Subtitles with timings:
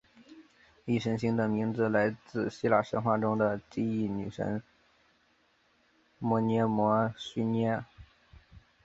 [0.85, 4.63] 忆神星的名字得自希腊神话中的记忆女神
[6.19, 7.83] 谟涅摩叙涅。